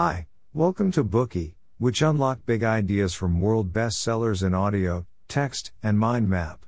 Hi, 0.00 0.28
welcome 0.52 0.92
to 0.92 1.02
Bookey, 1.02 1.54
which 1.78 2.02
unlock 2.02 2.46
big 2.46 2.62
ideas 2.62 3.14
from 3.14 3.40
world 3.40 3.72
bestsellers 3.72 4.46
in 4.46 4.54
audio, 4.54 5.08
text, 5.26 5.72
and 5.82 5.98
mind 5.98 6.28
map. 6.28 6.64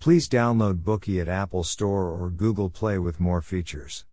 Please 0.00 0.28
download 0.28 0.82
Bookey 0.82 1.20
at 1.20 1.28
Apple 1.28 1.62
Store 1.62 2.08
or 2.08 2.30
Google 2.30 2.68
Play 2.68 2.98
with 2.98 3.20
more 3.20 3.40
features. 3.40 4.06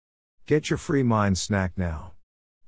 Get 0.46 0.70
your 0.70 0.78
free 0.78 1.02
mind 1.02 1.40
snack 1.40 1.72
now. 1.76 2.12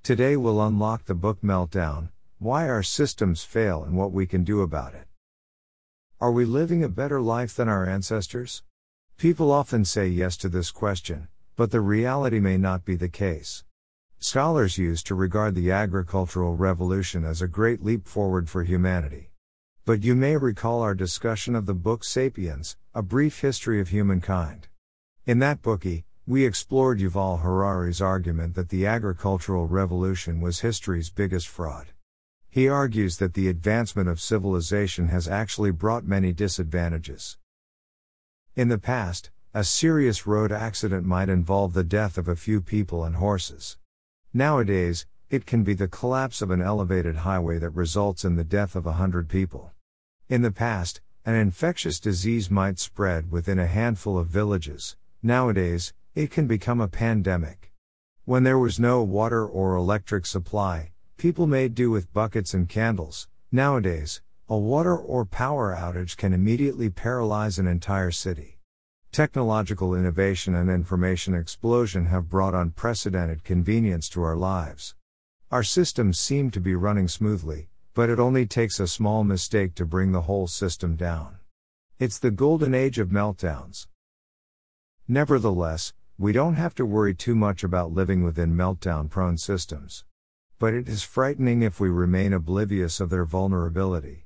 Today 0.01 0.35
we'll 0.35 0.65
unlock 0.65 1.05
the 1.05 1.13
book 1.13 1.41
Meltdown 1.43 2.09
Why 2.39 2.67
Our 2.67 2.81
Systems 2.81 3.43
Fail 3.43 3.83
and 3.83 3.95
What 3.95 4.11
We 4.11 4.25
Can 4.25 4.43
Do 4.43 4.61
About 4.61 4.95
It. 4.95 5.05
Are 6.19 6.31
we 6.31 6.43
living 6.43 6.83
a 6.83 6.89
better 6.89 7.21
life 7.21 7.55
than 7.55 7.69
our 7.69 7.85
ancestors? 7.85 8.63
People 9.17 9.51
often 9.51 9.85
say 9.85 10.07
yes 10.07 10.37
to 10.37 10.49
this 10.49 10.71
question, 10.71 11.27
but 11.55 11.69
the 11.69 11.81
reality 11.81 12.39
may 12.39 12.57
not 12.57 12.83
be 12.83 12.95
the 12.95 13.09
case. 13.09 13.63
Scholars 14.23 14.77
used 14.77 15.05
to 15.07 15.15
regard 15.15 15.53
the 15.53 15.69
agricultural 15.69 16.55
revolution 16.55 17.25
as 17.25 17.41
a 17.41 17.47
great 17.47 17.83
leap 17.83 18.07
forward 18.07 18.49
for 18.49 18.63
humanity. 18.63 19.31
But 19.83 20.01
you 20.01 20.15
may 20.15 20.37
recall 20.37 20.81
our 20.81 20.95
discussion 20.95 21.55
of 21.55 21.65
the 21.65 21.73
book 21.73 22.05
Sapiens, 22.05 22.77
A 22.95 23.01
Brief 23.01 23.41
History 23.41 23.81
of 23.81 23.89
Humankind. 23.89 24.69
In 25.25 25.39
that 25.39 25.61
bookie, 25.61 26.05
we 26.25 26.45
explored 26.45 26.99
Yuval 26.99 27.41
Harari's 27.41 28.01
argument 28.01 28.55
that 28.55 28.69
the 28.69 28.85
agricultural 28.85 29.67
revolution 29.67 30.39
was 30.39 30.61
history's 30.61 31.09
biggest 31.09 31.49
fraud. 31.49 31.87
He 32.49 32.69
argues 32.69 33.17
that 33.17 33.33
the 33.33 33.49
advancement 33.49 34.07
of 34.07 34.21
civilization 34.21 35.09
has 35.09 35.27
actually 35.27 35.71
brought 35.71 36.05
many 36.07 36.31
disadvantages. 36.31 37.37
In 38.55 38.69
the 38.69 38.77
past, 38.77 39.31
a 39.53 39.65
serious 39.65 40.25
road 40.25 40.53
accident 40.53 41.05
might 41.05 41.27
involve 41.27 41.73
the 41.73 41.83
death 41.83 42.17
of 42.17 42.29
a 42.29 42.37
few 42.37 42.61
people 42.61 43.03
and 43.03 43.17
horses. 43.17 43.75
Nowadays, 44.35 45.05
it 45.29 45.45
can 45.45 45.63
be 45.63 45.75
the 45.75 45.87
collapse 45.87 46.41
of 46.41 46.49
an 46.49 46.59
elevated 46.59 47.17
highway 47.17 47.59
that 47.59 47.69
results 47.69 48.25
in 48.25 48.35
the 48.35 48.43
death 48.43 48.75
of 48.75 48.87
a 48.87 48.93
hundred 48.93 49.29
people. 49.29 49.71
In 50.27 50.41
the 50.41 50.51
past, 50.51 51.01
an 51.23 51.35
infectious 51.35 51.99
disease 51.99 52.49
might 52.49 52.79
spread 52.79 53.29
within 53.29 53.59
a 53.59 53.67
handful 53.67 54.17
of 54.17 54.27
villages. 54.27 54.97
Nowadays, 55.21 55.93
it 56.15 56.31
can 56.31 56.47
become 56.47 56.81
a 56.81 56.87
pandemic. 56.87 57.71
When 58.25 58.41
there 58.41 58.57
was 58.57 58.79
no 58.79 59.03
water 59.03 59.45
or 59.45 59.75
electric 59.75 60.25
supply, 60.25 60.93
people 61.17 61.45
made 61.45 61.75
do 61.75 61.91
with 61.91 62.11
buckets 62.11 62.55
and 62.55 62.67
candles. 62.67 63.27
Nowadays, 63.51 64.23
a 64.49 64.57
water 64.57 64.97
or 64.97 65.25
power 65.25 65.75
outage 65.75 66.17
can 66.17 66.33
immediately 66.33 66.89
paralyze 66.89 67.59
an 67.59 67.67
entire 67.67 68.09
city. 68.09 68.52
Technological 69.13 69.93
innovation 69.93 70.55
and 70.55 70.71
information 70.71 71.35
explosion 71.35 72.07
have 72.07 72.31
brought 72.31 72.55
unprecedented 72.55 73.43
convenience 73.43 74.09
to 74.09 74.23
our 74.23 74.35
lives. 74.35 74.95
Our 75.51 75.61
systems 75.61 76.17
seem 76.17 76.49
to 76.49 76.59
be 76.59 76.73
running 76.73 77.07
smoothly, 77.07 77.69
but 77.93 78.09
it 78.09 78.19
only 78.19 78.47
takes 78.47 78.79
a 78.79 78.87
small 78.87 79.23
mistake 79.23 79.75
to 79.75 79.85
bring 79.85 80.13
the 80.13 80.21
whole 80.21 80.47
system 80.47 80.95
down. 80.95 81.37
It's 81.99 82.17
the 82.17 82.31
golden 82.31 82.73
age 82.73 82.97
of 82.97 83.09
meltdowns. 83.09 83.85
Nevertheless, 85.07 85.93
we 86.17 86.31
don't 86.31 86.55
have 86.55 86.73
to 86.73 86.83
worry 86.83 87.13
too 87.13 87.35
much 87.35 87.63
about 87.63 87.93
living 87.93 88.23
within 88.23 88.57
meltdown 88.57 89.11
prone 89.11 89.37
systems. 89.37 90.05
But 90.57 90.73
it 90.73 90.89
is 90.89 91.03
frightening 91.03 91.61
if 91.61 91.79
we 91.79 91.89
remain 91.89 92.33
oblivious 92.33 92.99
of 92.99 93.11
their 93.11 93.25
vulnerability. 93.25 94.22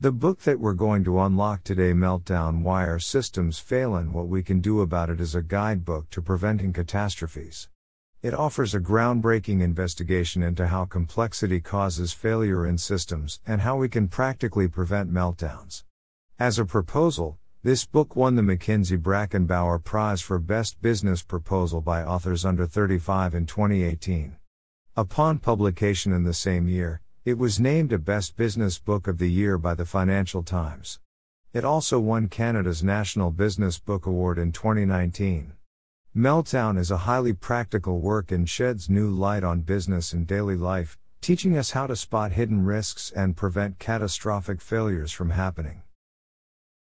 The 0.00 0.12
book 0.12 0.42
that 0.42 0.60
we're 0.60 0.74
going 0.74 1.02
to 1.04 1.18
unlock 1.18 1.64
today, 1.64 1.92
Meltdown 1.92 2.62
Why 2.62 2.86
Our 2.86 3.00
Systems 3.00 3.58
Fail 3.58 3.96
and 3.96 4.14
What 4.14 4.28
We 4.28 4.44
Can 4.44 4.60
Do 4.60 4.80
About 4.80 5.10
It, 5.10 5.20
is 5.20 5.34
a 5.34 5.42
guidebook 5.42 6.08
to 6.10 6.22
preventing 6.22 6.72
catastrophes. 6.72 7.68
It 8.22 8.32
offers 8.32 8.76
a 8.76 8.80
groundbreaking 8.80 9.60
investigation 9.60 10.40
into 10.40 10.68
how 10.68 10.84
complexity 10.84 11.60
causes 11.60 12.12
failure 12.12 12.64
in 12.64 12.78
systems 12.78 13.40
and 13.44 13.62
how 13.62 13.76
we 13.76 13.88
can 13.88 14.06
practically 14.06 14.68
prevent 14.68 15.12
meltdowns. 15.12 15.82
As 16.38 16.60
a 16.60 16.64
proposal, 16.64 17.36
this 17.64 17.84
book 17.84 18.14
won 18.14 18.36
the 18.36 18.42
McKinsey 18.42 19.02
Bracken 19.02 19.46
Bower 19.46 19.80
Prize 19.80 20.20
for 20.20 20.38
Best 20.38 20.80
Business 20.80 21.24
Proposal 21.24 21.80
by 21.80 22.04
Authors 22.04 22.44
Under 22.44 22.68
35 22.68 23.34
in 23.34 23.46
2018. 23.46 24.36
Upon 24.96 25.38
publication 25.38 26.12
in 26.12 26.22
the 26.22 26.32
same 26.32 26.68
year, 26.68 27.00
it 27.24 27.36
was 27.36 27.58
named 27.58 27.92
a 27.92 27.98
Best 27.98 28.36
Business 28.36 28.78
Book 28.78 29.08
of 29.08 29.18
the 29.18 29.30
Year 29.30 29.58
by 29.58 29.74
the 29.74 29.84
Financial 29.84 30.42
Times. 30.42 31.00
It 31.52 31.64
also 31.64 31.98
won 31.98 32.28
Canada's 32.28 32.82
National 32.84 33.30
Business 33.30 33.78
Book 33.78 34.06
Award 34.06 34.38
in 34.38 34.52
2019. 34.52 35.54
Meltdown 36.16 36.78
is 36.78 36.90
a 36.90 36.98
highly 37.08 37.32
practical 37.32 38.00
work 38.00 38.30
and 38.30 38.48
sheds 38.48 38.88
new 38.88 39.10
light 39.10 39.42
on 39.42 39.62
business 39.62 40.12
and 40.12 40.26
daily 40.26 40.56
life, 40.56 40.96
teaching 41.20 41.58
us 41.58 41.72
how 41.72 41.88
to 41.88 41.96
spot 41.96 42.32
hidden 42.32 42.64
risks 42.64 43.10
and 43.10 43.36
prevent 43.36 43.78
catastrophic 43.78 44.60
failures 44.60 45.10
from 45.10 45.30
happening. 45.30 45.82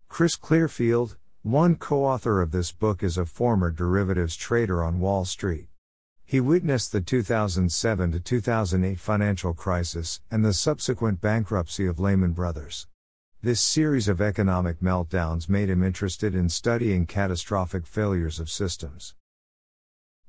Chris 0.10 0.36
Clearfield, 0.36 1.16
one 1.44 1.76
co 1.76 2.04
author 2.04 2.42
of 2.42 2.52
this 2.52 2.74
book, 2.74 3.02
is 3.02 3.18
a 3.18 3.26
former 3.26 3.72
derivatives 3.72 4.36
trader 4.36 4.84
on 4.84 5.00
Wall 5.00 5.24
Street. 5.24 5.69
He 6.30 6.40
witnessed 6.40 6.92
the 6.92 7.02
2007 7.02 8.12
to 8.12 8.20
2008 8.20 9.00
financial 9.00 9.56
crisis 9.56 10.22
and 10.30 10.46
the 10.46 10.54
subsequent 10.54 11.22
bankruptcy 11.22 11.88
of 11.88 12.00
Lehman 12.00 12.34
Brothers. 12.34 12.86
This 13.42 13.60
series 13.60 14.08
of 14.08 14.22
economic 14.22 14.80
meltdowns 14.80 15.50
made 15.50 15.72
him 15.72 15.82
interested 15.82 16.36
in 16.36 16.48
studying 16.50 17.08
catastrophic 17.08 17.88
failures 17.88 18.40
of 18.40 18.48
systems. 18.48 19.16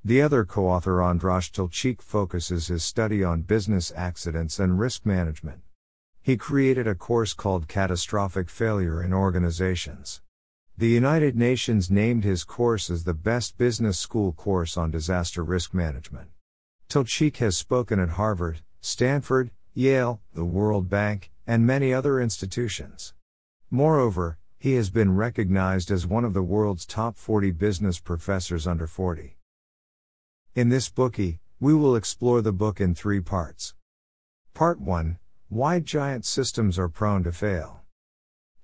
The 0.03 0.23
other 0.23 0.47
co 0.47 0.69
author 0.69 1.03
Andras 1.03 1.51
Tilcsik 1.51 2.01
focuses 2.01 2.69
his 2.69 2.83
study 2.83 3.23
on 3.23 3.43
business 3.43 3.93
accidents 3.95 4.59
and 4.59 4.81
risk 4.81 5.05
management. 5.05 5.61
He 6.23 6.39
created 6.39 6.87
a 6.87 6.95
course 6.95 7.35
called 7.35 7.69
Catastrophic 7.69 8.49
Failure 8.49 9.03
in 9.03 9.13
Organizations. 9.13 10.23
The 10.81 10.89
United 10.89 11.37
Nations 11.37 11.91
named 11.91 12.25
his 12.25 12.43
course 12.43 12.89
as 12.89 13.05
the 13.05 13.13
best 13.13 13.59
business 13.59 13.99
school 13.99 14.33
course 14.33 14.79
on 14.79 14.91
disaster 14.91 15.45
risk 15.45 15.75
management. 15.75 16.31
Tilcsik 16.89 17.37
has 17.37 17.55
spoken 17.55 18.01
at 18.01 18.17
Harvard, 18.17 18.63
Stanford, 18.81 19.51
Yale, 19.75 20.23
the 20.33 20.47
World 20.47 20.89
Bank, 20.89 21.31
and 21.47 21.67
many 21.67 21.93
other 21.93 22.19
institutions. 22.19 23.13
Moreover, 23.71 24.39
he 24.59 24.73
has 24.77 24.89
been 24.89 25.15
recognized 25.15 25.91
as 25.91 26.07
one 26.07 26.25
of 26.25 26.33
the 26.33 26.43
world's 26.43 26.87
top 26.87 27.19
40 27.19 27.51
business 27.51 28.01
professors 28.01 28.67
under 28.67 28.87
40. 28.87 29.37
In 30.55 30.71
this 30.71 30.89
bookie, 30.89 31.41
we 31.61 31.75
will 31.75 31.95
explore 31.95 32.41
the 32.41 32.55
book 32.55 32.81
in 32.81 32.95
three 32.95 33.21
parts. 33.21 33.75
Part 34.55 34.81
1 34.81 35.19
Why 35.51 35.79
Giant 35.81 36.25
Systems 36.25 36.79
Are 36.79 36.89
Prone 36.89 37.23
to 37.25 37.33
Fail. 37.33 37.83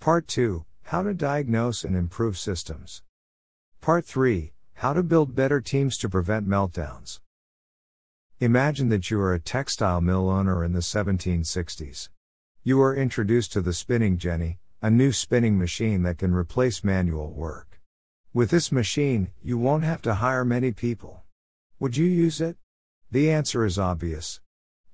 Part 0.01 0.27
2 0.29 0.65
how 0.91 1.03
to 1.03 1.13
diagnose 1.13 1.83
and 1.83 1.97
improve 1.97 2.39
systems. 2.39 3.03
Part 3.81 4.05
3 4.05 4.53
How 4.75 4.93
to 4.93 5.03
build 5.03 5.35
better 5.35 5.61
teams 5.61 5.99
to 5.99 6.09
prevent 6.09 6.49
meltdowns. 6.49 7.19
Imagine 8.39 8.89
that 8.91 9.11
you 9.11 9.21
are 9.21 9.35
a 9.35 9.41
textile 9.41 10.01
mill 10.01 10.31
owner 10.31 10.63
in 10.63 10.75
the 10.75 10.79
1760s. 10.79 12.09
You 12.63 12.81
are 12.83 12.95
introduced 12.95 13.53
to 13.55 13.61
the 13.61 13.73
spinning 13.73 14.17
jenny, 14.17 14.61
a 14.81 14.89
new 14.89 15.11
spinning 15.11 15.59
machine 15.59 16.05
that 16.05 16.19
can 16.19 16.33
replace 16.33 16.85
manual 16.85 17.33
work. 17.33 17.81
With 18.33 18.51
this 18.51 18.71
machine, 18.71 19.33
you 19.43 19.59
won't 19.59 19.83
have 19.83 20.03
to 20.03 20.15
hire 20.15 20.45
many 20.45 20.71
people. 20.71 21.25
Would 21.81 21.97
you 21.97 22.07
use 22.07 22.41
it? 22.41 22.59
The 23.11 23.29
answer 23.33 23.65
is 23.65 23.77
obvious. 23.77 24.41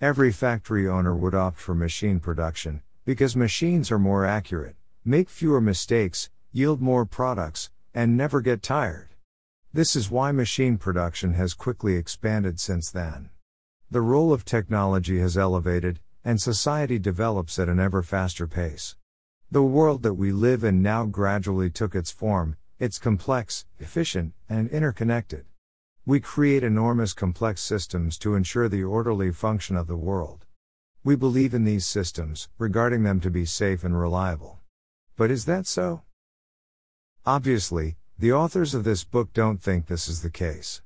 Every 0.00 0.32
factory 0.32 0.88
owner 0.88 1.14
would 1.14 1.34
opt 1.34 1.58
for 1.58 1.74
machine 1.74 2.18
production, 2.18 2.80
because 3.04 3.36
machines 3.36 3.92
are 3.92 3.98
more 3.98 4.24
accurate 4.24 4.76
make 5.04 5.28
fewer 5.28 5.60
mistakes, 5.60 6.30
yield 6.52 6.80
more 6.80 7.04
products, 7.04 7.70
and 7.92 8.16
never 8.16 8.40
get 8.40 8.62
tired. 8.62 9.08
This 9.72 9.96
is 9.96 10.10
why 10.10 10.30
machine 10.30 10.78
production 10.78 11.34
has 11.34 11.54
quickly 11.54 11.96
expanded 11.96 12.60
since 12.60 12.90
then. 12.90 13.30
The 13.90 14.00
role 14.00 14.32
of 14.32 14.44
technology 14.44 15.18
has 15.18 15.36
elevated, 15.36 15.98
and 16.24 16.40
society 16.40 16.98
develops 17.00 17.58
at 17.58 17.68
an 17.68 17.80
ever 17.80 18.02
faster 18.02 18.46
pace. 18.46 18.96
The 19.50 19.62
world 19.62 20.02
that 20.04 20.14
we 20.14 20.30
live 20.30 20.62
in 20.62 20.82
now 20.82 21.04
gradually 21.04 21.68
took 21.68 21.94
its 21.94 22.10
form, 22.10 22.56
it's 22.78 22.98
complex, 22.98 23.66
efficient, 23.80 24.34
and 24.48 24.70
interconnected. 24.70 25.46
We 26.06 26.20
create 26.20 26.62
enormous 26.62 27.12
complex 27.12 27.60
systems 27.60 28.18
to 28.18 28.34
ensure 28.34 28.68
the 28.68 28.84
orderly 28.84 29.32
function 29.32 29.76
of 29.76 29.88
the 29.88 29.96
world. 29.96 30.46
We 31.04 31.16
believe 31.16 31.54
in 31.54 31.64
these 31.64 31.86
systems, 31.86 32.48
regarding 32.56 33.02
them 33.02 33.20
to 33.20 33.30
be 33.30 33.44
safe 33.44 33.84
and 33.84 33.98
reliable. 33.98 34.61
But 35.16 35.30
is 35.30 35.44
that 35.44 35.66
so? 35.66 36.02
Obviously, 37.26 37.96
the 38.18 38.32
authors 38.32 38.74
of 38.74 38.84
this 38.84 39.04
book 39.04 39.32
don't 39.32 39.60
think 39.60 39.86
this 39.86 40.08
is 40.08 40.22
the 40.22 40.30
case. 40.30 40.82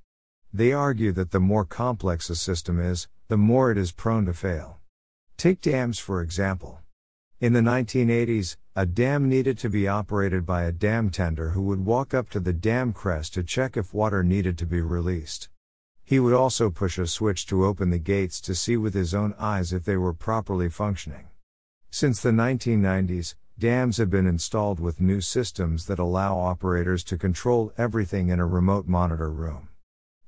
They 0.52 0.73
argue 0.73 1.12
that 1.12 1.31
the 1.31 1.40
more 1.40 1.64
complex 1.64 2.31
a 2.31 2.34
system 2.34 2.81
is, 2.81 3.08
the 3.28 3.37
more 3.37 3.70
it 3.70 3.78
is 3.78 3.93
prone 3.93 4.26
to 4.26 4.34
fail. 4.34 4.78
Take 5.37 5.61
dams 5.61 5.99
for 5.99 6.23
example. 6.23 6.81
In 7.40 7.52
the 7.52 7.61
1980s, 7.61 8.56
a 8.75 8.87
dam 8.87 9.28
needed 9.28 9.58
to 9.58 9.69
be 9.69 9.87
operated 9.87 10.46
by 10.46 10.62
a 10.62 10.72
dam 10.72 11.11
tender 11.11 11.50
who 11.50 11.62
would 11.62 11.84
walk 11.84 12.14
up 12.14 12.31
to 12.31 12.40
the 12.40 12.52
dam 12.52 12.93
crest 12.93 13.34
to 13.34 13.43
check 13.43 13.76
if 13.76 13.93
water 13.93 14.22
needed 14.22 14.56
to 14.58 14.67
be 14.67 14.81
released. 14.81 15.50
He 16.02 16.19
would 16.19 16.34
also 16.34 16.70
push 16.70 16.99
a 16.99 17.06
switch 17.06 17.46
to 17.46 17.64
open 17.64 17.90
the 17.90 17.99
gates 17.99 18.40
to 18.43 18.55
see 18.55 18.76
with 18.76 18.94
his 18.94 19.12
own 19.12 19.34
eyes 19.38 19.72
if 19.72 19.84
they 19.84 19.96
were 19.96 20.14
properly 20.14 20.69
functioning. 20.69 21.26
Since 21.90 22.22
the 22.22 22.31
1990s, 22.31 23.34
dams 23.58 23.97
have 23.97 24.11
been 24.11 24.26
installed 24.26 24.79
with 24.79 25.00
new 25.00 25.20
systems 25.20 25.87
that 25.87 25.99
allow 25.99 26.38
operators 26.38 27.03
to 27.03 27.17
control 27.17 27.73
everything 27.79 28.29
in 28.29 28.38
a 28.38 28.47
remote 28.47 28.87
monitor 28.87 29.31
room. 29.31 29.69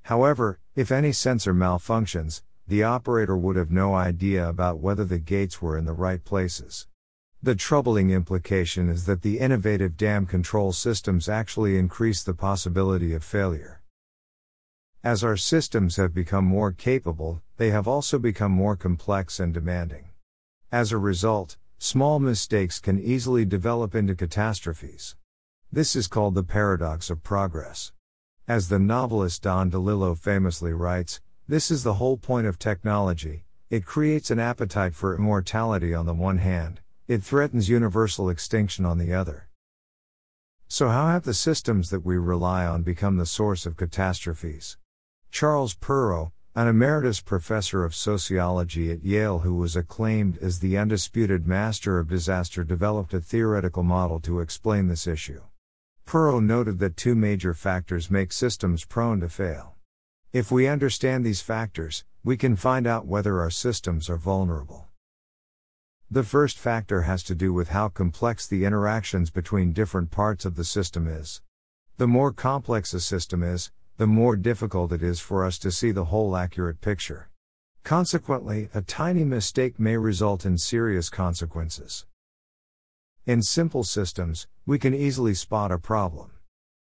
However, 0.02 0.58
if 0.74 0.90
any 0.90 1.12
sensor 1.12 1.52
malfunctions, 1.52 2.42
the 2.66 2.82
operator 2.82 3.36
would 3.36 3.56
have 3.56 3.70
no 3.70 3.94
idea 3.94 4.48
about 4.48 4.78
whether 4.78 5.04
the 5.04 5.18
gates 5.18 5.60
were 5.60 5.76
in 5.76 5.84
the 5.84 5.92
right 5.92 6.24
places. 6.24 6.86
The 7.42 7.54
troubling 7.54 8.10
implication 8.10 8.88
is 8.88 9.04
that 9.04 9.20
the 9.20 9.38
innovative 9.38 9.96
dam 9.96 10.24
control 10.24 10.72
systems 10.72 11.28
actually 11.28 11.76
increase 11.76 12.22
the 12.22 12.34
possibility 12.34 13.12
of 13.12 13.22
failure. 13.22 13.82
As 15.04 15.22
our 15.22 15.36
systems 15.36 15.96
have 15.96 16.14
become 16.14 16.44
more 16.44 16.72
capable, 16.72 17.42
they 17.58 17.70
have 17.70 17.86
also 17.86 18.18
become 18.18 18.52
more 18.52 18.74
complex 18.74 19.38
and 19.38 19.52
demanding. 19.52 20.08
As 20.72 20.92
a 20.92 20.98
result, 20.98 21.56
small 21.78 22.18
mistakes 22.18 22.80
can 22.80 23.00
easily 23.00 23.44
develop 23.44 23.94
into 23.94 24.14
catastrophes. 24.14 25.16
This 25.70 25.94
is 25.94 26.08
called 26.08 26.34
the 26.34 26.42
paradox 26.42 27.08
of 27.08 27.22
progress. 27.22 27.92
As 28.48 28.68
the 28.68 28.78
novelist 28.78 29.42
Don 29.42 29.70
DeLillo 29.70 30.18
famously 30.18 30.72
writes, 30.72 31.20
this 31.46 31.70
is 31.70 31.84
the 31.84 31.94
whole 31.94 32.16
point 32.16 32.46
of 32.46 32.58
technology. 32.58 33.44
It 33.70 33.84
creates 33.84 34.30
an 34.30 34.38
appetite 34.38 34.94
for 34.94 35.14
immortality 35.14 35.94
on 35.94 36.06
the 36.06 36.14
one 36.14 36.38
hand, 36.38 36.80
it 37.06 37.22
threatens 37.22 37.68
universal 37.68 38.28
extinction 38.28 38.84
on 38.84 38.98
the 38.98 39.12
other. 39.12 39.48
So, 40.66 40.88
how 40.88 41.08
have 41.08 41.22
the 41.24 41.32
systems 41.32 41.90
that 41.90 42.04
we 42.04 42.18
rely 42.18 42.66
on 42.66 42.82
become 42.82 43.16
the 43.16 43.24
source 43.24 43.64
of 43.64 43.76
catastrophes? 43.76 44.76
Charles 45.30 45.74
Perrow, 45.74 46.32
an 46.58 46.66
emeritus 46.66 47.20
professor 47.20 47.84
of 47.84 47.94
sociology 47.94 48.90
at 48.90 49.04
Yale 49.04 49.38
who 49.38 49.54
was 49.54 49.76
acclaimed 49.76 50.36
as 50.38 50.58
the 50.58 50.76
undisputed 50.76 51.46
master 51.46 52.00
of 52.00 52.08
disaster, 52.08 52.64
developed 52.64 53.14
a 53.14 53.20
theoretical 53.20 53.84
model 53.84 54.18
to 54.18 54.40
explain 54.40 54.88
this 54.88 55.06
issue. 55.06 55.40
Perrow 56.04 56.40
noted 56.40 56.80
that 56.80 56.96
two 56.96 57.14
major 57.14 57.54
factors 57.54 58.10
make 58.10 58.32
systems 58.32 58.84
prone 58.84 59.20
to 59.20 59.28
fail. 59.28 59.76
If 60.32 60.50
we 60.50 60.66
understand 60.66 61.24
these 61.24 61.40
factors, 61.40 62.04
we 62.24 62.36
can 62.36 62.56
find 62.56 62.88
out 62.88 63.06
whether 63.06 63.40
our 63.40 63.50
systems 63.50 64.10
are 64.10 64.16
vulnerable. 64.16 64.88
The 66.10 66.24
first 66.24 66.58
factor 66.58 67.02
has 67.02 67.22
to 67.22 67.36
do 67.36 67.52
with 67.52 67.68
how 67.68 67.86
complex 67.86 68.48
the 68.48 68.64
interactions 68.64 69.30
between 69.30 69.72
different 69.72 70.10
parts 70.10 70.44
of 70.44 70.56
the 70.56 70.64
system 70.64 71.06
is. 71.06 71.40
The 71.98 72.08
more 72.08 72.32
complex 72.32 72.92
a 72.94 73.00
system 73.00 73.44
is, 73.44 73.70
the 73.98 74.06
more 74.06 74.36
difficult 74.36 74.92
it 74.92 75.02
is 75.02 75.18
for 75.18 75.44
us 75.44 75.58
to 75.58 75.72
see 75.72 75.90
the 75.90 76.04
whole 76.04 76.36
accurate 76.36 76.80
picture. 76.80 77.30
Consequently, 77.82 78.68
a 78.72 78.80
tiny 78.80 79.24
mistake 79.24 79.80
may 79.80 79.96
result 79.96 80.46
in 80.46 80.56
serious 80.56 81.10
consequences. 81.10 82.06
In 83.26 83.42
simple 83.42 83.82
systems, 83.82 84.46
we 84.64 84.78
can 84.78 84.94
easily 84.94 85.34
spot 85.34 85.72
a 85.72 85.78
problem. 85.78 86.30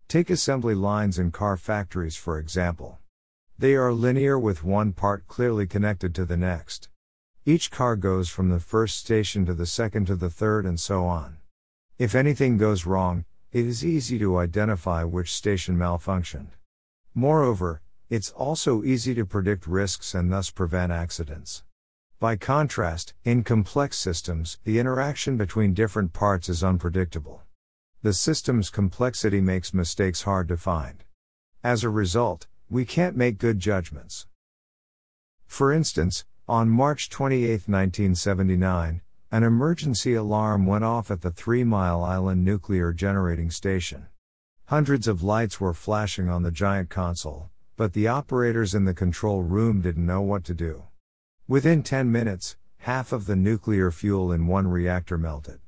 Take 0.07 0.29
assembly 0.29 0.73
lines 0.73 1.19
in 1.19 1.31
car 1.31 1.57
factories, 1.57 2.15
for 2.15 2.39
example. 2.39 2.97
They 3.59 3.75
are 3.75 3.91
linear 3.91 4.39
with 4.39 4.63
one 4.63 4.93
part 4.93 5.27
clearly 5.27 5.67
connected 5.67 6.15
to 6.15 6.23
the 6.23 6.37
next. 6.37 6.87
Each 7.45 7.69
car 7.69 7.97
goes 7.97 8.29
from 8.29 8.47
the 8.47 8.61
first 8.61 8.97
station 8.97 9.45
to 9.47 9.53
the 9.53 9.65
second 9.65 10.05
to 10.05 10.15
the 10.15 10.29
third 10.29 10.65
and 10.65 10.79
so 10.79 11.03
on. 11.03 11.39
If 11.97 12.15
anything 12.15 12.57
goes 12.57 12.85
wrong, 12.85 13.25
it 13.51 13.65
is 13.65 13.83
easy 13.85 14.17
to 14.19 14.37
identify 14.37 15.03
which 15.03 15.33
station 15.33 15.77
malfunctioned. 15.77 16.51
Moreover, 17.13 17.81
it's 18.09 18.31
also 18.31 18.83
easy 18.83 19.13
to 19.15 19.25
predict 19.25 19.67
risks 19.67 20.15
and 20.15 20.31
thus 20.31 20.49
prevent 20.49 20.93
accidents. 20.93 21.63
By 22.19 22.37
contrast, 22.37 23.13
in 23.25 23.43
complex 23.43 23.97
systems, 23.97 24.59
the 24.63 24.79
interaction 24.79 25.35
between 25.35 25.73
different 25.73 26.13
parts 26.13 26.47
is 26.47 26.63
unpredictable. 26.63 27.41
The 28.01 28.13
system's 28.13 28.69
complexity 28.69 29.41
makes 29.41 29.73
mistakes 29.73 30.21
hard 30.21 30.47
to 30.47 30.57
find. 30.57 31.03
As 31.63 31.83
a 31.83 31.89
result, 31.89 32.47
we 32.69 32.85
can't 32.85 33.17
make 33.17 33.37
good 33.37 33.59
judgments. 33.59 34.25
For 35.45 35.73
instance, 35.73 36.23
on 36.47 36.69
March 36.69 37.09
28, 37.09 37.67
1979, 37.67 39.01
an 39.31 39.43
emergency 39.43 40.13
alarm 40.13 40.65
went 40.65 40.83
off 40.85 41.11
at 41.11 41.21
the 41.21 41.31
Three 41.31 41.63
Mile 41.63 42.03
Island 42.03 42.45
Nuclear 42.45 42.93
Generating 42.93 43.51
Station. 43.51 44.07
Hundreds 44.71 45.05
of 45.05 45.21
lights 45.21 45.59
were 45.59 45.73
flashing 45.73 46.29
on 46.29 46.43
the 46.43 46.49
giant 46.49 46.89
console, 46.89 47.49
but 47.75 47.91
the 47.91 48.07
operators 48.07 48.73
in 48.73 48.85
the 48.85 48.93
control 48.93 49.43
room 49.43 49.81
didn't 49.81 50.05
know 50.05 50.21
what 50.21 50.45
to 50.45 50.53
do. 50.53 50.83
Within 51.45 51.83
10 51.83 52.09
minutes, 52.09 52.55
half 52.77 53.11
of 53.11 53.25
the 53.25 53.35
nuclear 53.35 53.91
fuel 53.91 54.31
in 54.31 54.47
one 54.47 54.69
reactor 54.69 55.17
melted. 55.17 55.59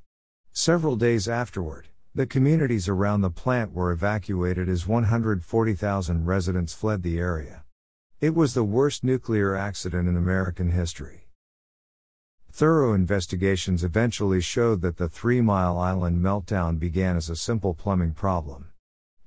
Several 0.54 0.96
days 0.96 1.28
afterward, 1.28 1.90
the 2.16 2.26
communities 2.26 2.88
around 2.88 3.20
the 3.20 3.30
plant 3.30 3.74
were 3.74 3.92
evacuated 3.92 4.70
as 4.70 4.88
140,000 4.88 6.26
residents 6.26 6.74
fled 6.74 7.04
the 7.04 7.20
area. 7.20 7.66
It 8.22 8.34
was 8.34 8.54
the 8.54 8.64
worst 8.64 9.04
nuclear 9.04 9.54
accident 9.54 10.08
in 10.08 10.16
American 10.16 10.72
history. 10.72 11.28
Thorough 12.54 12.94
investigations 12.94 13.84
eventually 13.84 14.40
showed 14.40 14.80
that 14.80 14.96
the 14.96 15.10
Three 15.10 15.42
Mile 15.42 15.78
Island 15.78 16.24
meltdown 16.24 16.80
began 16.80 17.18
as 17.18 17.30
a 17.30 17.36
simple 17.36 17.74
plumbing 17.74 18.14
problem. 18.14 18.70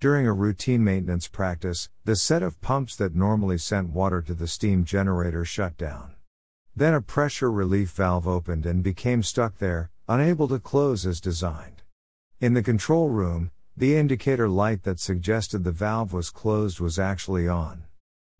During 0.06 0.28
a 0.28 0.32
routine 0.32 0.84
maintenance 0.84 1.26
practice, 1.26 1.88
the 2.04 2.14
set 2.14 2.40
of 2.40 2.60
pumps 2.60 2.94
that 2.94 3.16
normally 3.16 3.58
sent 3.58 3.88
water 3.88 4.22
to 4.22 4.34
the 4.34 4.46
steam 4.46 4.84
generator 4.84 5.44
shut 5.44 5.76
down. 5.76 6.12
Then 6.76 6.94
a 6.94 7.00
pressure 7.00 7.50
relief 7.50 7.90
valve 7.90 8.28
opened 8.28 8.66
and 8.66 8.84
became 8.84 9.24
stuck 9.24 9.58
there, 9.58 9.90
unable 10.06 10.46
to 10.46 10.60
close 10.60 11.06
as 11.06 11.20
designed. 11.20 11.82
In 12.40 12.54
the 12.54 12.62
control 12.62 13.08
room, 13.08 13.50
the 13.76 13.96
indicator 13.96 14.48
light 14.48 14.84
that 14.84 15.00
suggested 15.00 15.64
the 15.64 15.72
valve 15.72 16.12
was 16.12 16.30
closed 16.30 16.78
was 16.78 17.00
actually 17.00 17.48
on. 17.48 17.82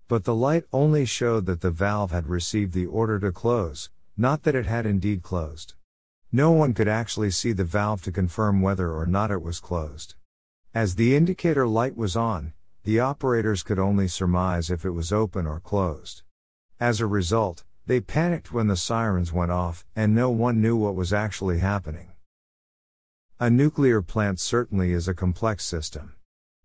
But 0.06 0.22
the 0.22 0.36
light 0.36 0.66
only 0.72 1.04
showed 1.04 1.46
that 1.46 1.62
the 1.62 1.72
valve 1.72 2.12
had 2.12 2.28
received 2.28 2.74
the 2.74 2.86
order 2.86 3.19
to 3.19 3.32
close, 3.32 3.90
not 4.16 4.44
that 4.44 4.54
it 4.54 4.66
had 4.66 4.86
indeed 4.86 5.24
closed. 5.24 5.74
No 6.30 6.52
one 6.52 6.74
could 6.74 6.86
actually 6.86 7.32
see 7.32 7.50
the 7.50 7.64
valve 7.64 8.02
to 8.02 8.12
confirm 8.12 8.62
whether 8.62 8.92
or 8.92 9.04
not 9.04 9.32
it 9.32 9.42
was 9.42 9.58
closed. 9.58 10.14
As 10.76 10.96
the 10.96 11.17
indicator 11.17 11.67
light 11.67 11.96
was 11.96 12.17
on, 12.17 12.52
the 12.84 13.00
operators 13.00 13.62
could 13.62 13.78
only 13.78 14.08
surmise 14.08 14.70
if 14.70 14.84
it 14.84 14.90
was 14.90 15.11
open 15.11 15.46
or 15.46 15.58
closed. 15.58 16.23
As 16.78 17.00
a 17.00 17.06
result, 17.06 17.64
they 17.87 17.99
panicked 17.99 18.52
when 18.52 18.67
the 18.67 18.76
sirens 18.76 19.32
went 19.32 19.50
off, 19.50 19.87
and 19.96 20.14
no 20.14 20.28
one 20.28 20.60
knew 20.60 20.77
what 20.77 20.94
was 20.94 21.15
actually 21.15 21.60
happening. 21.60 22.10
A 23.41 23.48
nuclear 23.48 24.03
plant 24.03 24.39
certainly 24.39 24.93
is 24.93 25.08
a 25.08 25.15
complex 25.15 25.65
system. 25.65 26.12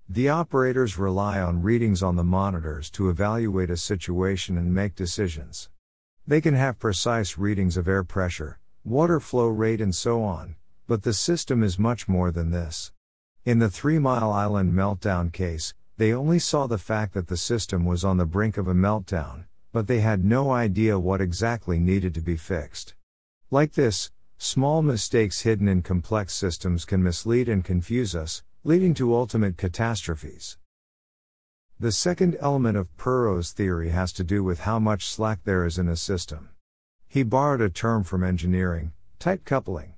The 0.09 0.27
operators 0.27 0.97
rely 0.97 1.39
on 1.39 1.62
readings 1.62 2.03
on 2.03 2.17
the 2.17 2.25
monitors 2.25 2.89
to 2.89 3.09
evaluate 3.09 3.69
a 3.69 3.77
situation 3.77 4.57
and 4.57 4.75
make 4.75 4.93
decisions. 4.93 5.69
They 6.27 6.41
can 6.41 6.55
have 6.55 6.79
precise 6.79 7.38
readings 7.38 7.77
of 7.77 7.88
air 7.88 8.03
pressure, 8.03 8.59
water 8.83 9.21
flow 9.21 9.47
rate, 9.47 9.79
and 9.79 9.95
so 9.95 10.21
on, 10.21 10.55
but 10.85 11.03
the 11.03 11.13
system 11.13 11.63
is 11.63 11.79
much 11.79 12.09
more 12.09 12.29
than 12.29 12.51
this. 12.51 12.91
In 13.43 13.57
the 13.57 13.71
Three 13.71 13.98
Mile 13.98 14.31
Island 14.31 14.71
meltdown 14.71 15.33
case, 15.33 15.74
they 15.98 16.13
only 16.13 16.38
saw 16.38 16.67
the 16.67 16.77
fact 16.77 17.15
that 17.15 17.25
the 17.25 17.36
system 17.36 17.86
was 17.86 18.05
on 18.05 18.17
the 18.17 18.25
brink 18.27 18.55
of 18.55 18.67
a 18.67 18.75
meltdown, 18.75 19.45
but 19.71 19.88
they 19.88 20.01
had 20.01 20.24
no 20.24 20.51
idea 20.51 21.00
what 21.00 21.21
exactly 21.21 21.79
needed 21.79 22.13
to 22.13 22.21
be 22.21 22.36
fixed. 22.36 22.93
Like 23.50 23.74
this, 23.74 24.12
small 24.38 24.83
mistakes 24.83 25.41
hidden 25.41 25.67
in 25.67 25.81
complex 25.81 26.36
systems 26.36 26.86
can 26.86 27.01
mislead 27.01 27.50
and 27.50 27.65
confuse 27.65 28.13
us, 28.13 28.43
leading 28.63 28.93
to 28.93 29.15
ultimate 29.15 29.57
catastrophes. 29.57 30.60
The 31.79 31.91
second 31.91 32.38
element 32.39 32.77
of 32.77 32.95
Perrow's 32.95 33.53
theory 33.53 33.89
has 33.89 34.13
to 34.13 34.24
do 34.24 34.43
with 34.43 34.62
how 34.62 34.77
much 34.77 35.07
slack 35.07 35.45
there 35.45 35.65
is 35.65 35.79
in 35.79 35.89
a 35.89 35.95
system. 35.95 36.50
He 37.07 37.24
borrowed 37.24 37.62
a 37.62 37.71
term 37.71 38.03
from 38.03 38.24
engineering, 38.24 38.91
tight 39.17 39.45
coupling. 39.45 39.95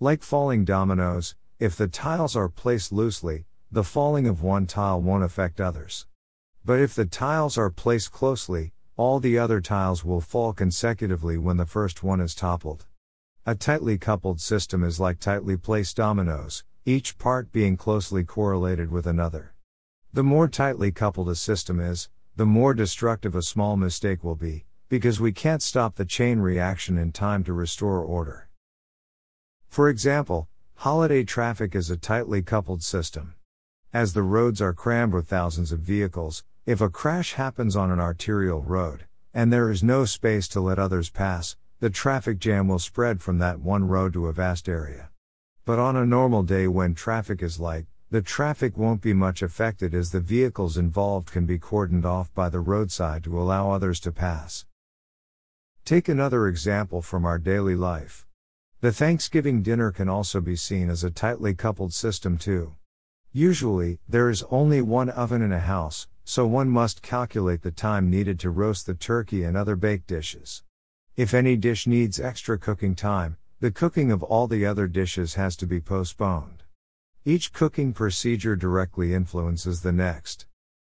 Like 0.00 0.22
falling 0.22 0.64
dominoes, 0.64 1.34
if 1.58 1.74
the 1.74 1.88
tiles 1.88 2.36
are 2.36 2.48
placed 2.48 2.92
loosely, 2.92 3.44
the 3.70 3.82
falling 3.82 4.28
of 4.28 4.42
one 4.42 4.64
tile 4.64 5.00
won't 5.00 5.24
affect 5.24 5.60
others. 5.60 6.06
But 6.64 6.78
if 6.78 6.94
the 6.94 7.04
tiles 7.04 7.58
are 7.58 7.68
placed 7.68 8.12
closely, 8.12 8.72
all 8.96 9.18
the 9.18 9.38
other 9.38 9.60
tiles 9.60 10.04
will 10.04 10.20
fall 10.20 10.52
consecutively 10.52 11.36
when 11.36 11.56
the 11.56 11.66
first 11.66 12.02
one 12.04 12.20
is 12.20 12.34
toppled. 12.34 12.86
A 13.44 13.56
tightly 13.56 13.98
coupled 13.98 14.40
system 14.40 14.84
is 14.84 15.00
like 15.00 15.18
tightly 15.18 15.56
placed 15.56 15.96
dominoes, 15.96 16.62
each 16.84 17.18
part 17.18 17.50
being 17.50 17.76
closely 17.76 18.22
correlated 18.22 18.92
with 18.92 19.06
another. 19.06 19.54
The 20.12 20.22
more 20.22 20.46
tightly 20.46 20.92
coupled 20.92 21.28
a 21.28 21.34
system 21.34 21.80
is, 21.80 22.08
the 22.36 22.46
more 22.46 22.72
destructive 22.72 23.34
a 23.34 23.42
small 23.42 23.76
mistake 23.76 24.22
will 24.22 24.36
be, 24.36 24.64
because 24.88 25.20
we 25.20 25.32
can't 25.32 25.62
stop 25.62 25.96
the 25.96 26.04
chain 26.04 26.38
reaction 26.38 26.96
in 26.98 27.10
time 27.10 27.42
to 27.44 27.52
restore 27.52 28.00
order. 28.00 28.48
For 29.68 29.88
example, 29.88 30.48
Holiday 30.82 31.24
traffic 31.24 31.74
is 31.74 31.90
a 31.90 31.96
tightly 31.96 32.40
coupled 32.40 32.84
system. 32.84 33.34
As 33.92 34.12
the 34.12 34.22
roads 34.22 34.62
are 34.62 34.72
crammed 34.72 35.12
with 35.12 35.26
thousands 35.26 35.72
of 35.72 35.80
vehicles, 35.80 36.44
If 36.66 36.80
a 36.80 36.88
crash 36.88 37.32
happens 37.32 37.74
on 37.74 37.90
an 37.90 37.98
arterial 37.98 38.62
road, 38.62 39.06
and 39.34 39.52
there 39.52 39.72
is 39.72 39.82
no 39.82 40.04
space 40.04 40.46
to 40.48 40.60
let 40.60 40.78
others 40.78 41.10
pass, 41.10 41.56
the 41.80 41.90
traffic 41.90 42.38
jam 42.38 42.68
will 42.68 42.78
spread 42.78 43.20
from 43.20 43.38
that 43.38 43.58
one 43.58 43.88
road 43.88 44.12
to 44.12 44.28
a 44.28 44.32
vast 44.32 44.68
area. 44.68 45.10
But 45.64 45.80
on 45.80 45.96
a 45.96 46.06
normal 46.06 46.44
day 46.44 46.68
when 46.68 46.94
traffic 46.94 47.42
is 47.42 47.58
light, 47.58 47.86
the 48.12 48.22
traffic 48.22 48.76
won't 48.76 49.02
be 49.02 49.12
much 49.12 49.42
affected 49.42 49.96
as 49.96 50.12
the 50.12 50.20
vehicles 50.20 50.76
involved 50.76 51.32
can 51.32 51.44
be 51.44 51.58
cordoned 51.58 52.04
off 52.04 52.32
by 52.34 52.48
the 52.48 52.60
roadside 52.60 53.24
to 53.24 53.40
allow 53.40 53.72
others 53.72 53.98
to 53.98 54.12
pass. 54.12 54.64
Take 55.84 56.08
another 56.08 56.46
example 56.46 57.02
from 57.02 57.24
our 57.24 57.38
daily 57.38 57.74
life. 57.74 58.27
The 58.80 58.92
Thanksgiving 58.92 59.62
dinner 59.62 59.90
can 59.90 60.08
also 60.08 60.40
be 60.40 60.54
seen 60.54 60.88
as 60.88 61.02
a 61.02 61.10
tightly 61.10 61.52
coupled 61.52 61.92
system, 61.92 62.38
too. 62.38 62.76
Usually, 63.32 63.98
there 64.08 64.30
is 64.30 64.44
only 64.52 64.80
one 64.80 65.10
oven 65.10 65.42
in 65.42 65.50
a 65.50 65.58
house, 65.58 66.06
so 66.24 66.46
one 66.46 66.68
must 66.68 67.02
calculate 67.02 67.62
the 67.62 67.72
time 67.72 68.08
needed 68.08 68.38
to 68.38 68.50
roast 68.50 68.86
the 68.86 68.94
turkey 68.94 69.42
and 69.42 69.56
other 69.56 69.74
baked 69.74 70.06
dishes. 70.06 70.62
If 71.16 71.34
any 71.34 71.56
dish 71.56 71.88
needs 71.88 72.20
extra 72.20 72.56
cooking 72.56 72.94
time, 72.94 73.36
the 73.58 73.72
cooking 73.72 74.12
of 74.12 74.22
all 74.22 74.46
the 74.46 74.64
other 74.64 74.86
dishes 74.86 75.34
has 75.34 75.56
to 75.56 75.66
be 75.66 75.80
postponed. 75.80 76.62
Each 77.24 77.52
cooking 77.52 77.92
procedure 77.92 78.54
directly 78.54 79.12
influences 79.12 79.80
the 79.80 79.90
next. 79.90 80.46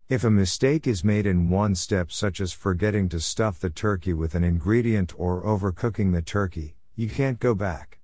If 0.08 0.24
a 0.24 0.30
mistake 0.30 0.88
is 0.88 1.04
made 1.04 1.24
in 1.24 1.50
one 1.50 1.76
step, 1.76 2.10
such 2.10 2.40
as 2.40 2.52
forgetting 2.52 3.08
to 3.10 3.20
stuff 3.20 3.60
the 3.60 3.70
turkey 3.70 4.12
with 4.12 4.34
an 4.34 4.42
ingredient 4.42 5.14
or 5.16 5.44
overcooking 5.44 6.12
the 6.12 6.22
turkey, 6.22 6.75
you 6.96 7.10
can't 7.10 7.38
go 7.38 7.54
back. 7.54 7.98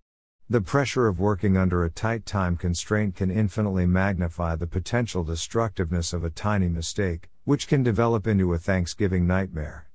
The 0.51 0.61
pressure 0.61 1.07
of 1.07 1.19
working 1.19 1.57
under 1.57 1.83
a 1.83 1.89
tight 1.91 2.27
time 2.27 2.59
constraint 2.59 3.17
can 3.17 3.31
infinitely 3.31 3.87
magnify 3.87 4.55
the 4.55 4.67
potential 4.67 5.25
destructiveness 5.25 6.13
of 6.13 6.25
a 6.25 6.31
tiny 6.31 6.69
mistake, 6.69 7.31
which 7.45 7.67
can 7.67 7.83
develop 7.83 8.27
into 8.27 8.53
a 8.53 8.59
Thanksgiving 8.59 9.27
nightmare. 9.27 9.89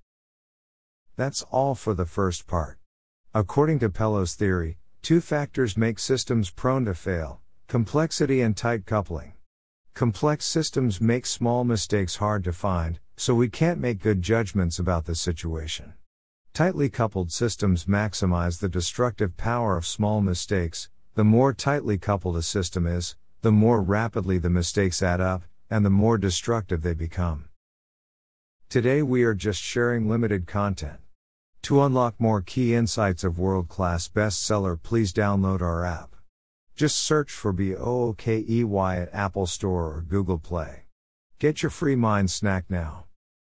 That's 1.15 1.43
all 1.51 1.75
for 1.75 1.93
the 1.93 2.07
first 2.07 2.47
part. 2.47 2.79
According 3.35 3.77
to 3.79 3.89
Perrow's 3.91 4.33
theory, 4.33 4.79
two 5.03 5.21
factors 5.21 5.77
make 5.77 5.99
systems 5.99 6.49
prone 6.49 6.85
to 6.85 6.95
fail 6.95 7.41
complexity 7.67 8.41
and 8.41 8.57
tight 8.57 8.87
coupling. 8.87 9.33
Complex 9.93 10.45
systems 10.45 10.99
make 10.99 11.27
small 11.27 11.63
mistakes 11.63 12.15
hard 12.15 12.43
to 12.45 12.53
find, 12.53 12.99
so 13.15 13.35
we 13.35 13.49
can't 13.49 13.79
make 13.79 14.01
good 14.01 14.23
judgments 14.23 14.79
about 14.79 15.05
the 15.05 15.13
situation. 15.13 15.93
Tightly 16.53 16.89
coupled 16.89 17.31
systems 17.31 17.85
maximize 17.85 18.59
the 18.59 18.69
destructive 18.69 19.37
power 19.37 19.77
of 19.77 19.85
small 19.85 20.21
mistakes. 20.21 20.89
The 21.15 21.23
more 21.23 21.53
tightly 21.53 21.97
coupled 21.97 22.37
a 22.37 22.41
system 22.41 22.85
is, 22.87 23.15
the 23.41 23.51
more 23.51 23.81
rapidly 23.81 24.37
the 24.37 24.49
mistakes 24.49 25.01
add 25.03 25.21
up, 25.21 25.43
and 25.69 25.85
the 25.85 25.89
more 25.89 26.17
destructive 26.17 26.81
they 26.81 26.93
become. 26.93 27.49
Today 28.69 29.01
we 29.01 29.23
are 29.23 29.33
just 29.33 29.61
sharing 29.61 30.09
limited 30.09 30.47
content. 30.47 30.99
To 31.63 31.81
unlock 31.81 32.15
more 32.19 32.41
key 32.41 32.75
insights 32.75 33.23
of 33.23 33.39
world 33.39 33.67
class 33.67 34.07
bestseller, 34.07 34.81
please 34.81 35.11
download 35.11 35.61
our 35.61 35.85
app. 35.85 36.15
Just 36.75 36.97
search 36.97 37.31
for 37.31 37.51
BOOKEY 37.51 38.63
at 39.01 39.09
Apple 39.11 39.47
Store 39.47 39.95
or 39.95 40.01
Google 40.07 40.37
Play. 40.37 40.83
Get 41.39 41.63
your 41.63 41.71
free 41.71 41.95
mind 41.95 42.29
snack 42.29 42.65
now. 42.69 43.06